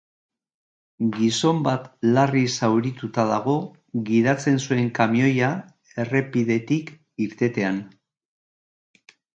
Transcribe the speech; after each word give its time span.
Gizon 1.17 1.59
bat 1.67 1.85
larri 2.15 2.41
zaurituta 2.59 3.27
dago 3.33 3.55
gidatzen 4.09 4.59
zuen 4.67 4.91
kamioia 5.01 5.53
errepidetik 6.07 6.95
irtetean. 7.29 7.81